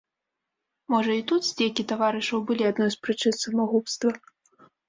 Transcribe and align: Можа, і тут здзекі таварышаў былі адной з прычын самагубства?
Можа, 0.93 1.11
і 1.19 1.23
тут 1.33 1.41
здзекі 1.49 1.85
таварышаў 1.93 2.39
былі 2.49 2.63
адной 2.71 2.89
з 2.97 3.07
прычын 3.07 3.39
самагубства? 3.45 4.09